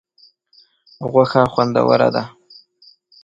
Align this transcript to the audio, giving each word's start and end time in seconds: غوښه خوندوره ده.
غوښه 1.11 1.41
خوندوره 1.53 2.09
ده. 2.15 2.23